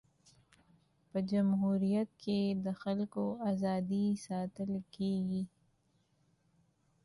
[1.09, 5.43] په جمهوریت کي د خلکو ازادي ساتل کيږي.